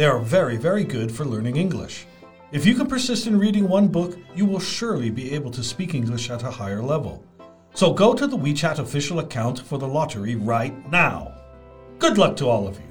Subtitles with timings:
[0.00, 2.06] They are very, very good for learning English.
[2.52, 5.94] If you can persist in reading one book, you will surely be able to speak
[5.94, 7.22] English at a higher level.
[7.74, 11.32] So go to the WeChat official account for the lottery right now.
[11.98, 12.86] Good luck to all of you.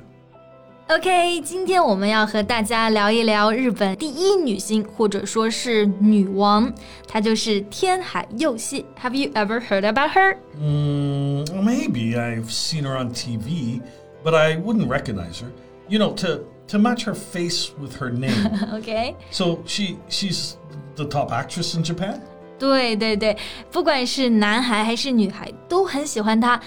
[0.88, 6.72] OK，今天我们要和大家聊一聊日本第一女星，或者说是女王，
[7.08, 8.86] 她就是天海佑希。
[9.02, 10.38] Have you ever heard about her?
[10.62, 13.81] Mm, maybe I've seen her on TV,
[14.23, 15.50] but I wouldn't recognize her.
[15.88, 18.34] You know, to to match her face with her name.
[18.73, 20.58] OK， so she she's
[20.95, 22.20] the top actress in Japan.
[22.58, 23.38] 对对对，
[23.72, 26.59] 不管是男孩还是女孩，都很喜欢她。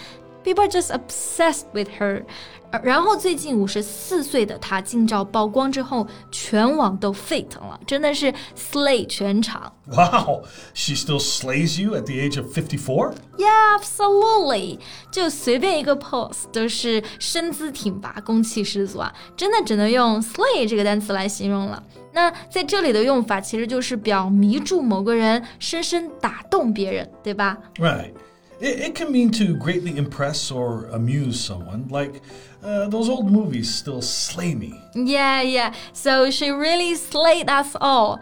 [0.43, 2.23] People are just obsessed with her。
[2.71, 9.71] 呃然后最近五十四岁的她近照曝光之后，全网都沸腾了，真的是 slay 全场。
[9.85, 13.13] Wow, she still slays you at the age of 54?
[13.37, 14.79] Yeah, absolutely。
[15.11, 21.83] 就随便一个 pose 都是身姿挺拔、攻气十足啊，真的只能用 slay 这个单词来形容了。
[22.11, 28.13] 那在这里的用法其实就是表迷住某个人，深深打动别人，对吧？Right.
[28.60, 32.22] It, it can mean to greatly impress or amuse someone, like
[32.62, 34.74] uh, those old movies still slay me.
[34.94, 35.72] Yeah, yeah.
[35.92, 38.20] So she really slayed us all.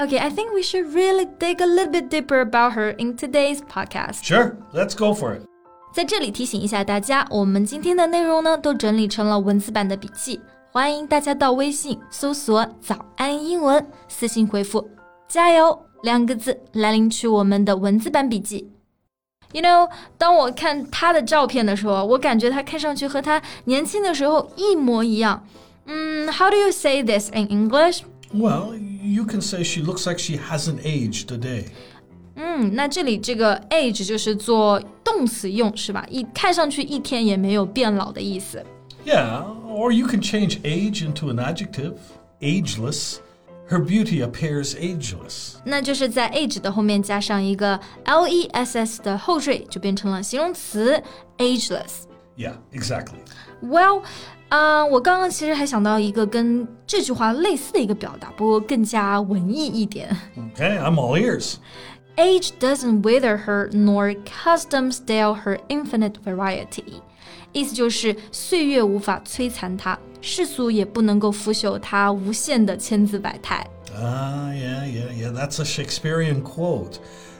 [0.00, 3.62] Okay, I think we should really dig a little bit deeper about her in today's
[3.62, 4.24] podcast.
[4.24, 5.42] Sure, let's go for it.
[5.94, 14.86] 在这里提醒一下大家，我们今天的内容呢都整理成了文字版的笔记，欢迎大家到微信搜索“早安英文”，私信回复“
[15.28, 18.68] 加油”两个字来领取我们的文字版笔记。
[19.52, 19.88] You know，
[20.18, 25.46] 当我看她的照片的时候，我感觉她看上去和她年轻的时候一模一样。
[25.86, 28.00] 嗯，How do you say this in English？
[28.34, 31.66] Well, you can say she looks like she hasn't aged a day.
[32.34, 36.04] 嗯，那这里这个 age 就是做动词用是吧？
[36.10, 38.62] 一看上去一天也没有变老的意思。
[39.06, 41.94] Yeah, or you can change age into an adjective,
[42.40, 43.18] ageless.
[43.70, 45.54] Her beauty appears ageless.
[45.64, 51.02] 那就是在 age 的后面加上一个 l e s s 的后缀，就变成了形容词
[51.38, 52.04] ageless。
[52.36, 53.18] Yeah, exactly.
[53.62, 54.02] Well，
[54.50, 60.16] 啊、我刚刚其实还想到一个跟这句话类似的一个表达，不过更加文艺一点。
[60.54, 61.54] Okay, I'm all ears.
[62.16, 67.02] Age doesn't wither her, nor custom stale her infinite variety。
[67.52, 73.66] 意思就是岁月无法摧残她，世俗也不能够腐朽她无限的千姿百态。
[73.94, 75.32] Ah, yeah, yeah, yeah.
[75.32, 76.98] That's a Shakespearean quote.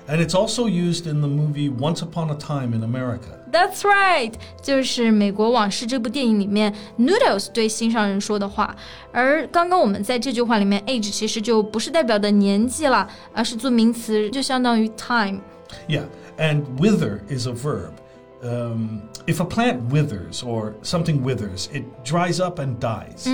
[0.08, 3.40] And it's also used in the movie Once Upon a Time in America.
[3.50, 4.32] That's right，
[4.62, 8.76] 就是《美国往事》这部电影里面 Noodles 对心上人说的话。
[9.10, 15.40] 而刚刚我们在这句话里面，age 其实就不是代表的年纪了，而是做名词，就相当于 time。
[15.88, 16.04] Yeah,
[16.38, 17.90] and wither is a verb.
[18.42, 23.26] Um, if a plant withers or something withers, it dries up and dies.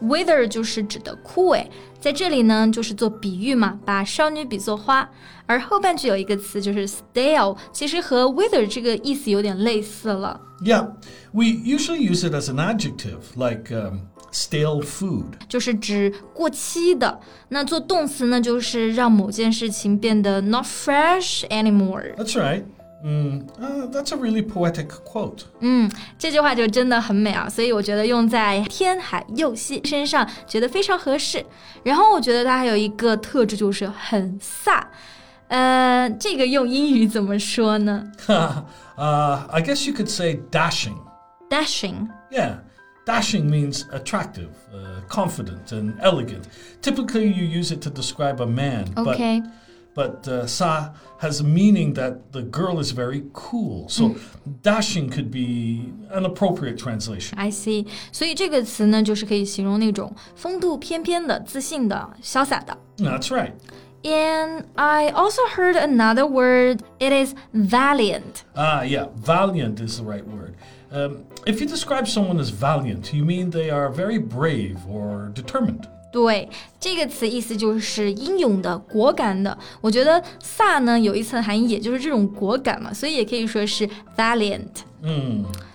[0.00, 1.66] Wither 就是指的枯萎，
[2.00, 5.10] 在这里呢就是做比喻嘛，把少女比作花。
[5.46, 10.40] 而后半句有一个词就是 stale，其实和 wither 这个意思有点类似了。
[10.62, 10.92] Yeah,
[11.32, 15.24] we usually use it as an adjective, like um, stale food.
[15.48, 17.20] 就是指过期的。
[17.48, 22.14] 那做动词呢，就是让某件事情变得 not fresh anymore。
[22.14, 22.62] That's right.
[23.04, 25.44] Mm, uh, that's a really poetic quote.
[25.60, 31.46] 嗯，这句话就真的很美啊，所以我觉得用在天海佑希身上，觉得非常合适。
[31.84, 34.82] 然后我觉得它还有一个特质就是很飒。
[35.46, 40.96] 呃，这个用英语怎么说呢 uh, I guess you could say dashing.
[41.48, 42.08] ？Dashing。
[42.30, 42.56] Yeah,
[43.06, 46.48] dashing means attractive, uh, confident, and elegant.
[46.82, 49.50] Typically, you use it to describe a man, OK， but
[49.94, 53.88] but uh, sa has a meaning that the girl is very cool.
[53.88, 54.14] So
[54.62, 57.36] dashing could be an appropriate translation.
[57.36, 57.86] I see。
[58.12, 62.78] 所以这个词呢，就是可以形容那种风度翩翩的、自信的、潇洒的。
[62.98, 63.52] That's right.
[64.04, 66.82] And I also heard another word.
[67.00, 68.44] It is valiant.
[68.54, 70.54] Ah, yeah, valiant is the right word.
[70.92, 75.88] Um, if you describe someone as valiant, you mean they are very brave or determined.
[76.12, 76.48] 对，
[76.80, 79.56] 这个词意思就是英勇的、果敢的。
[79.80, 83.86] 我觉得“飒”呢有一层含义，也就是这种果敢嘛，所以也可以说是
[84.16, 84.68] valiant。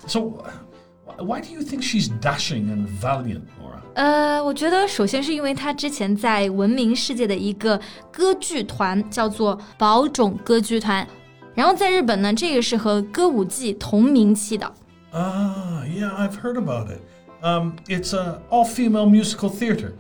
[0.08, 3.80] So, wh- why do you think she's dashing and valiant, Nora?
[3.94, 7.80] 呃，我觉得首先是因为他之前在闻名世界的一个
[8.12, 11.08] 歌剧团叫做宝冢歌剧团，
[11.54, 14.74] 然后在日本呢，这个是和歌舞伎同名气的。
[15.14, 17.02] Ah, yeah, I've heard about it.
[17.42, 19.96] Um, it's a all-female musical theater.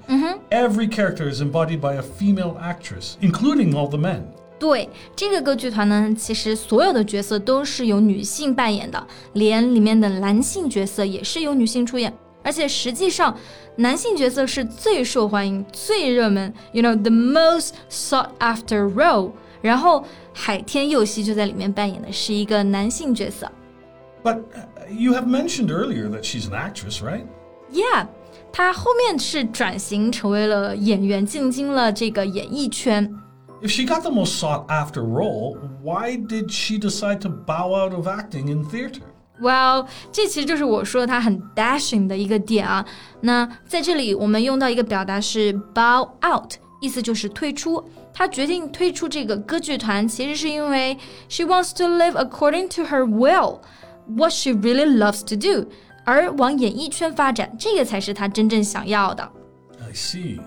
[0.49, 4.21] Every character is embodied by a female actress, including all the men.
[4.57, 12.13] 对这个歌剧团呢，其实所有的角色都是由女性扮演的，连里面的男性角色也是由女性出演。
[12.43, 13.35] 而且实际上，
[13.75, 19.31] 男性角色是最受欢迎、最热门，you know the most sought after role。
[19.61, 23.51] 然后海天佑希就在里面扮演的是一个男性角色。
[24.23, 27.25] But uh, you have mentioned earlier that she's an actress, right?
[27.71, 28.07] Yeah，
[28.51, 33.13] 他后面是转型成为了演员，进军了这个演艺圈。
[33.61, 38.07] If she got the most sought-after role, why did she decide to bow out of
[38.07, 39.01] acting in theater?
[39.41, 42.85] Well，这其实就是我说他很 dashing 的一个点啊。
[43.21, 47.83] 那在这里我们用到一个表达是 bow out，意思就是退出。
[48.13, 50.97] 他决定退出这个歌剧团，其实是因为
[51.27, 53.59] she wants to live according to her will,
[54.07, 55.69] what she really loves to do，
[56.05, 59.29] 而往演艺圈发展，这个才是他真正想要的。
[59.81, 60.39] I see.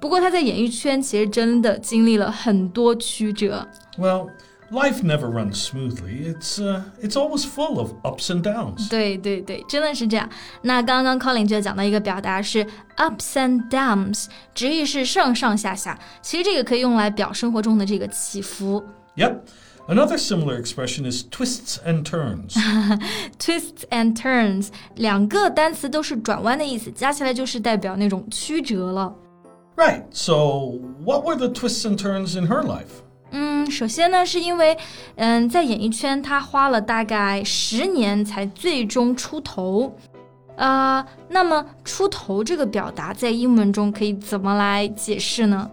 [0.00, 3.66] 不过他在演艺圈其实真的经历了很多曲折。
[3.98, 4.30] Well,
[4.70, 6.34] life never runs smoothly.
[6.34, 8.88] It's uh, it's always full of ups and downs.
[8.88, 10.28] 对对对，真的是这样。
[10.62, 12.64] 那刚刚 Colin 就讲到一个表达是
[12.96, 15.98] ups and downs，直译是上上下下。
[16.22, 18.82] 其实这个可以用来表生活中的这个起伏。
[19.16, 19.36] Yep.
[19.88, 22.56] Another similar expression is twists and turns.
[23.38, 29.14] twists and turns 两个单词都是转弯的意思，加起来就是代表那种曲折了。
[29.76, 30.02] right.
[30.10, 33.04] So, what were the twists and turns in her life?
[33.30, 34.76] 嗯，首先呢，是因为
[35.16, 39.96] 嗯，在演艺圈他花了大概十年才最终出头。
[40.56, 45.70] 呃，那么出头这个表达在英文中可以怎么来解释呢？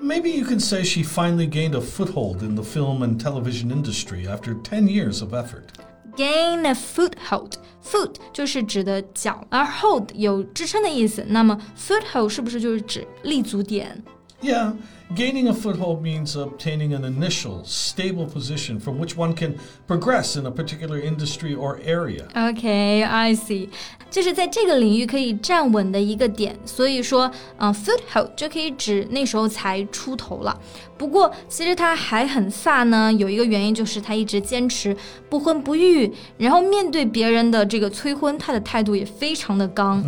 [0.00, 4.26] Maybe you can say she finally gained a foothold in the film and television industry
[4.26, 5.68] after 10 years of effort.
[6.16, 11.24] gain a foothold。foot 就是指的脚，而 hold 有支撑的意思。
[11.28, 14.02] 那么 foothold 是不是就是指立足点？
[14.42, 14.72] Yeah,
[15.14, 20.44] gaining a foothold means obtaining an initial, stable position from which one can progress in
[20.44, 22.26] a particular industry or area.
[22.34, 23.70] Okay, I see，
[24.10, 30.60] 就是在这个领域可以站稳的一个点，所以说，嗯、f o o t h o l d 就可以指那时候才出头了。
[30.96, 34.96] 不过，其实他还很飒呢，有一个原因就是他一直坚持
[35.28, 40.04] 不婚不育，然后面对别人的这个催婚，他的态度也非常的刚。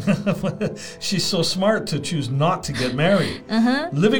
[1.00, 3.40] She's so smart to choose not to get married.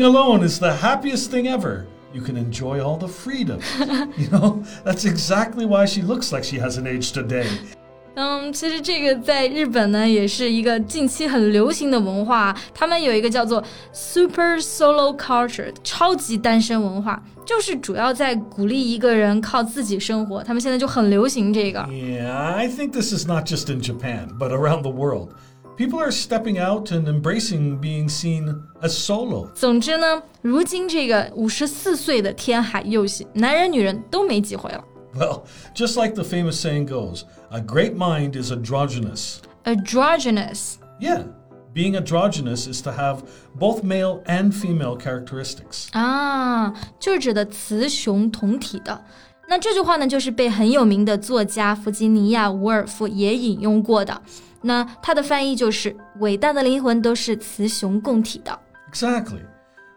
[0.01, 1.85] Living alone is the happiest thing ever.
[2.15, 3.61] You can enjoy all the freedom.
[4.17, 7.47] you know, that's exactly why she looks like she hasn't aged a day.
[8.15, 12.57] 嗯，其实这个在日本呢，也是一个近期很流行的文化。
[12.73, 13.63] 他们有一个叫做
[13.93, 20.43] Super Solo Culture 超级单身文化，就是主要在鼓励一个人靠自己生活。
[20.43, 21.81] 他们现在就很流行这个。
[21.81, 25.35] Yeah, I think this is not just in Japan, but around the world.
[25.81, 29.51] People are stepping out and embracing being seen as solo.
[29.55, 34.83] 总之呢，如今这个五十四岁的天海佑希，男人女人都没机会了。
[35.15, 35.43] Well,
[35.75, 39.39] just like the famous saying goes, a great mind is androgynous.
[39.65, 41.25] Androgynous， Yeah,
[41.75, 43.19] being androgynous is to have
[43.59, 45.89] both male and female characteristics.
[45.93, 49.05] 啊，就是指的雌雄同体的。
[49.49, 54.23] 那这句话呢，就是被很有名的作家弗吉尼亚·伍尔夫也引用过的。
[54.63, 58.59] 那他的翻译就是：伟大的灵魂都是雌雄共体的。
[58.93, 59.41] Exactly.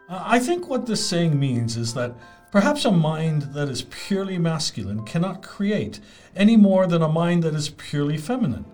[0.10, 2.14] Uh, I think what this saying means is that
[2.52, 6.00] perhaps a mind that is purely masculine cannot create
[6.36, 8.66] any more than a mind that is purely feminine.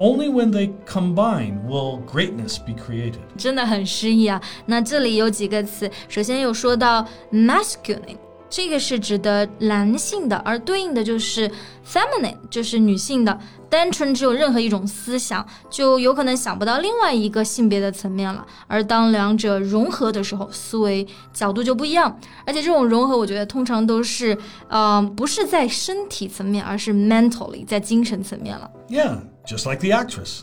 [0.00, 3.20] Only when they combine will greatness be created.
[3.36, 4.40] 真的很诗意啊。
[4.66, 8.16] 那这里有几个词，首先有说到 masculine，
[8.55, 11.49] 这个是指的男性的，而对应的就是
[11.83, 13.35] feminine，就是女性的。
[13.67, 18.45] 单纯只有任何一种思想，就有可能想不到另外一个性别的层面了。
[18.67, 22.15] 而当两者融合的时候，思维角度就不一样。
[22.45, 28.69] 而且这种融合，我觉得通常都是，呃，不是在身体层面，而是 mentally 在精神层面了。
[28.87, 30.40] Yeah, just like the actress.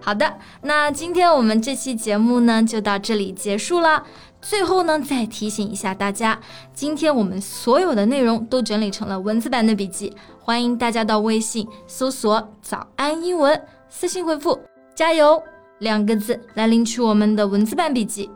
[0.00, 4.02] 好的，那今天我们这期节目呢就到这里结束了。
[4.42, 6.38] 最后呢，再提醒一下大家，
[6.72, 14.58] 今天我们所有的内容都整理成了文字版的笔记，欢迎大家到微信搜索“早安英文”，私信回复“
[14.94, 15.42] 加油”
[15.78, 18.30] 两个字来领取我们的文字版笔记。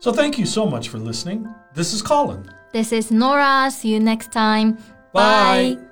[0.00, 1.44] So thank you so much for listening.
[1.74, 2.44] This is Colin.
[2.72, 3.70] This is Nora.
[3.70, 4.76] See you next time.
[5.12, 5.91] Bye.